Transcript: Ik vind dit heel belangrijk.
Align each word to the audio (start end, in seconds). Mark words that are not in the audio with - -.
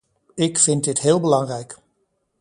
Ik 0.35 0.57
vind 0.57 0.83
dit 0.83 0.99
heel 1.01 1.19
belangrijk. 1.19 1.77